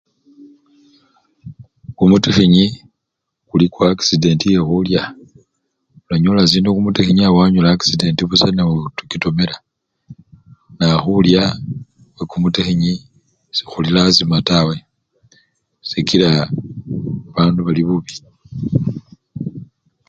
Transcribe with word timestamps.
Kumutikhinyi 1.97 2.65
kuli 3.49 3.65
axidenti 3.91 4.45
yekhulya, 4.55 5.01
nonyola 6.07 6.41
syekhulya 6.49 6.75
kumutikhinyi 6.75 7.21
notomela 7.23 8.27
busa 8.29 8.47
nokilya, 8.57 9.43
naa 10.77 10.95
khulya 11.03 11.43
khwekumutikhinyi 12.15 12.93
sekuli 13.57 13.89
lazima 13.97 14.37
taa 14.47 14.65
sikila 15.89 16.29
bandu 17.33 17.59
bali 17.63 17.83
bubi. 17.87 18.15